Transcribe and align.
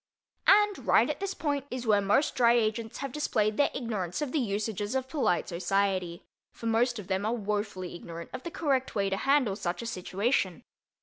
And 0.47 0.87
right 0.87 1.07
at 1.11 1.19
this 1.19 1.35
point 1.35 1.67
is 1.69 1.85
where 1.85 2.01
most 2.01 2.33
Dry 2.33 2.53
Agents 2.53 2.97
have 2.97 3.11
displayed 3.11 3.57
their 3.57 3.69
ignorance 3.71 4.19
of 4.19 4.31
the 4.31 4.39
usages 4.39 4.95
of 4.95 5.07
polite 5.07 5.47
society, 5.47 6.23
for 6.51 6.65
most 6.65 6.97
of 6.97 7.05
them 7.05 7.23
are 7.23 7.35
wofully 7.35 7.93
ignorant 7.93 8.31
of 8.33 8.41
the 8.41 8.49
correct 8.49 8.95
way 8.95 9.11
to 9.11 9.17
handle 9.17 9.55
such 9.55 9.83
a 9.83 9.85
situation. 9.85 10.63